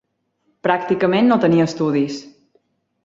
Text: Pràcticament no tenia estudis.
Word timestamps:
Pràcticament 0.67 1.29
no 1.33 1.39
tenia 1.45 1.67
estudis. 1.71 2.21